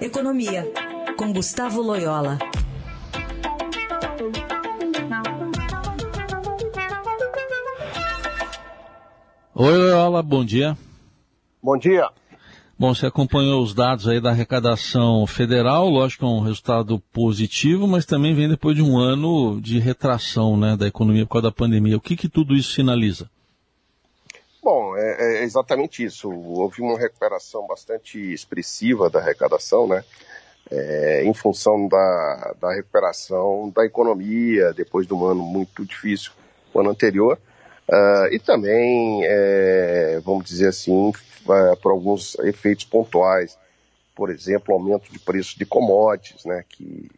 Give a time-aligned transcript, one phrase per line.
[0.00, 0.66] Economia,
[1.18, 2.38] com Gustavo Loyola.
[9.54, 10.74] Oi, Loyola, bom dia.
[11.62, 12.08] Bom dia.
[12.78, 17.86] Bom, você acompanhou os dados aí da arrecadação federal, lógico que é um resultado positivo,
[17.86, 21.52] mas também vem depois de um ano de retração né, da economia por causa da
[21.52, 21.98] pandemia.
[21.98, 23.28] O que, que tudo isso sinaliza?
[25.00, 26.30] É, é exatamente isso.
[26.30, 30.04] Houve uma recuperação bastante expressiva da arrecadação, né?
[30.70, 36.30] É, em função da, da recuperação da economia depois de um ano muito difícil,
[36.72, 37.38] o ano anterior,
[37.88, 41.12] uh, e também, é, vamos dizer assim,
[41.82, 43.58] por alguns efeitos pontuais,
[44.14, 47.10] por exemplo, aumento de preço de commodities, né, que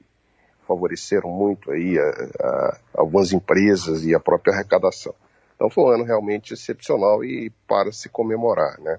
[0.67, 5.15] favoreceram muito aí a, a, algumas empresas e a própria arrecadação.
[5.63, 8.99] Então foi um ano realmente excepcional e para se comemorar, né?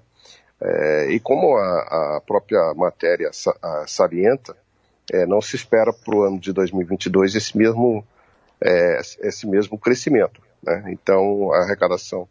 [0.58, 4.56] É, e como a, a própria matéria sa, a, salienta,
[5.12, 8.02] é, não se espera para o ano de 2022 esse mesmo,
[8.62, 10.40] é, esse mesmo crescimento.
[10.62, 10.86] Né?
[10.88, 12.26] Então a arrecadação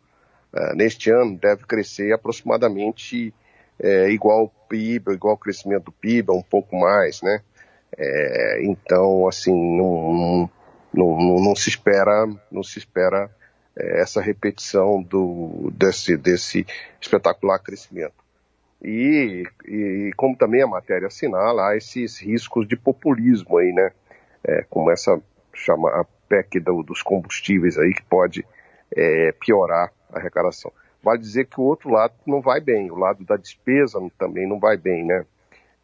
[0.51, 3.31] é, neste ano deve crescer aproximadamente
[3.79, 7.39] é, igual ao PIB, igual ao crescimento do PIB, um pouco mais, né?
[7.95, 10.49] É, então, assim, não,
[10.91, 13.29] não, não, não, se espera, não se espera
[13.75, 16.65] essa repetição do, desse, desse
[17.01, 18.13] espetacular crescimento.
[18.81, 23.91] E, e, como também a matéria assinala, há esses riscos de populismo aí, né?
[24.43, 25.21] É, como essa
[25.53, 28.45] chama a PEC do, dos combustíveis aí, que pode
[28.91, 30.71] é, piorar a arrecadação.
[31.01, 34.59] Vale dizer que o outro lado não vai bem, o lado da despesa também não
[34.59, 35.25] vai bem, né?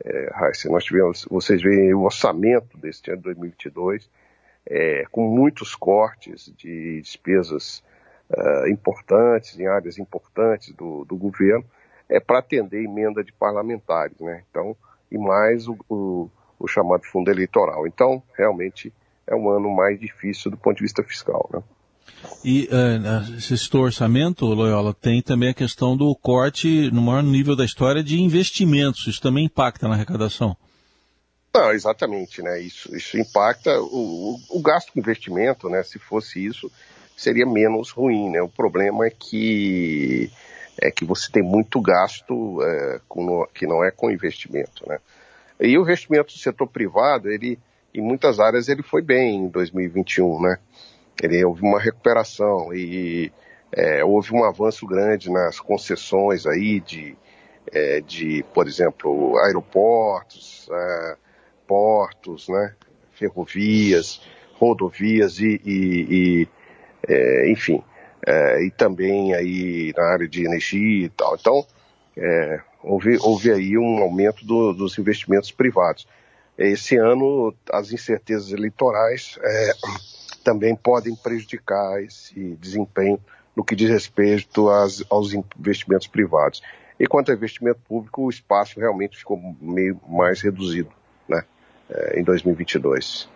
[0.03, 0.29] É,
[0.65, 4.09] nós tivemos, vocês veem o orçamento deste ano de 2022,
[4.69, 7.83] é, com muitos cortes de despesas
[8.29, 11.65] uh, importantes, em áreas importantes do, do governo,
[12.07, 14.43] é para atender emenda de parlamentares, né?
[14.49, 14.75] Então,
[15.11, 17.87] e mais o, o, o chamado fundo eleitoral.
[17.87, 18.93] Então, realmente
[19.25, 21.63] é um ano mais difícil do ponto de vista fiscal, né?
[22.43, 27.65] E uh, esse orçamento, Loyola, tem também a questão do corte no maior nível da
[27.65, 29.07] história de investimentos.
[29.07, 30.55] Isso também impacta na arrecadação?
[31.53, 32.59] Não, exatamente, né?
[32.61, 35.81] Isso, isso impacta o, o, o gasto com investimento, né?
[35.83, 36.71] Se fosse isso,
[37.17, 38.41] seria menos ruim, né?
[38.41, 40.31] O problema é que
[40.81, 44.99] é que você tem muito gasto é, com, que não é com investimento, né?
[45.59, 47.59] E o investimento do setor privado, ele
[47.93, 50.57] em muitas áreas ele foi bem em 2021, né?
[51.21, 53.31] Ele houve uma recuperação e
[53.71, 57.17] é, houve um avanço grande nas concessões aí de,
[57.71, 61.17] é, de por exemplo, aeroportos, é,
[61.69, 62.73] portos, né?
[63.11, 64.21] Ferrovias,
[64.55, 66.47] rodovias e, e, e
[67.07, 67.83] é, enfim,
[68.25, 71.35] é, e também aí na área de energia e tal.
[71.39, 71.67] Então,
[72.17, 76.07] é, houve, houve aí um aumento do, dos investimentos privados.
[76.57, 79.71] Esse ano, as incertezas eleitorais é,
[80.43, 83.19] também podem prejudicar esse desempenho
[83.55, 86.63] no que diz respeito às, aos investimentos privados.
[86.99, 90.98] E quanto ao investimento público, o espaço realmente ficou meio mais reduzido
[92.15, 93.27] em 2022.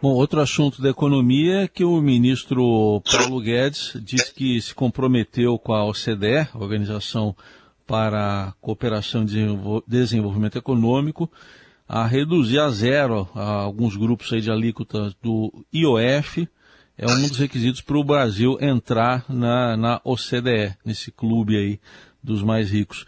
[0.00, 5.58] Bom, outro assunto da economia é que o ministro Paulo Guedes disse que se comprometeu
[5.58, 7.34] com a OCDE, Organização
[7.84, 11.28] para a Cooperação e Desenvolvimento Econômico,
[11.88, 16.48] a reduzir a zero a alguns grupos aí de alíquotas do IOF.
[16.96, 21.80] É um dos requisitos para o Brasil entrar na, na OCDE, nesse clube aí
[22.22, 23.04] dos mais ricos.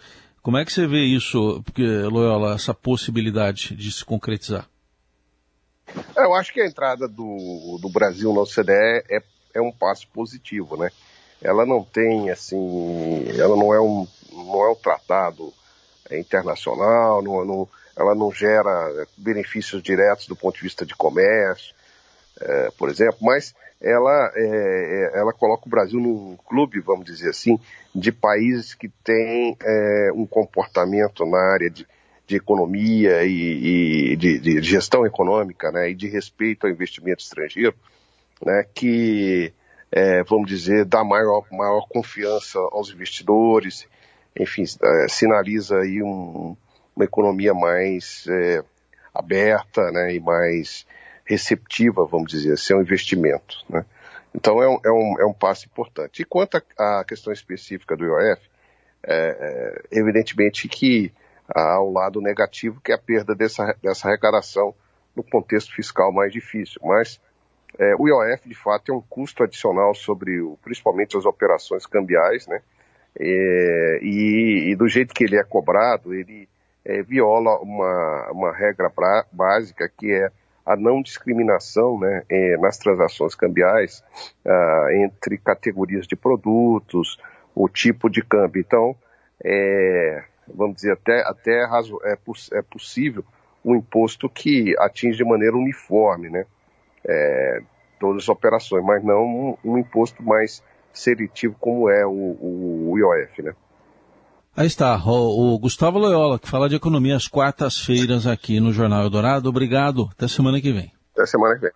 [0.51, 4.69] Como é que você vê isso, porque, Loyola, essa possibilidade de se concretizar?
[6.17, 8.73] É, eu acho que a entrada do, do Brasil na OCDE
[9.09, 9.23] é,
[9.55, 10.91] é um passo positivo, né?
[11.41, 15.55] Ela não tem, assim, ela não é um, não é um tratado
[16.11, 21.77] internacional, não, não, ela não gera benefícios diretos do ponto de vista de comércio,
[22.41, 27.31] é, por exemplo, mas ela, é, é ela coloca o Brasil num clube, vamos dizer
[27.31, 27.59] assim,
[27.95, 31.87] de países que têm é, um comportamento na área de,
[32.27, 37.75] de economia e, e de, de, gestão econômica, né, e de respeito ao investimento estrangeiro,
[38.45, 39.53] né, que,
[39.91, 43.87] é, vamos dizer, dá maior, maior confiança aos investidores,
[44.39, 46.57] enfim, é, sinaliza aí um,
[46.95, 48.27] uma economia mais
[49.15, 50.87] aberta, né, e mais
[51.31, 53.85] receptiva, vamos dizer assim, ao investimento, né.
[54.35, 56.23] Então é um, é um, é um passo importante.
[56.23, 58.41] E quanto à questão específica do IOF,
[59.03, 61.13] é, é, evidentemente que
[61.53, 64.73] ao lado negativo, que é a perda dessa, dessa arrecadação
[65.17, 66.81] no contexto fiscal mais difícil.
[66.85, 67.21] Mas
[67.77, 72.47] é, o IOF, de fato, é um custo adicional sobre, o, principalmente, as operações cambiais,
[72.47, 72.61] né?
[73.19, 76.49] É, e, e, do jeito que ele é cobrado, ele,
[76.85, 80.31] é, viola uma, uma regra pra, básica que é
[80.65, 84.05] a não discriminação né, é, nas transações cambiais
[84.47, 87.19] ah, entre categorias de produtos,
[87.55, 88.61] o tipo de câmbio.
[88.61, 88.95] Então,
[89.43, 91.65] é, vamos dizer, até, até
[92.05, 92.19] é,
[92.53, 93.25] é possível
[93.65, 96.47] um imposto que atinge de maneira uniforme né,
[97.07, 97.63] é,
[97.99, 102.99] todas as operações, mas não um, um imposto mais seletivo como é o, o, o
[102.99, 103.43] IOF.
[103.43, 103.55] Né?
[104.57, 109.05] Aí está, o, o, Gustavo Loyola, que fala de economia às quartas-feiras aqui no Jornal
[109.05, 109.49] Eldorado.
[109.49, 110.93] Obrigado, até semana que vem.
[111.15, 111.71] Até semana que vem.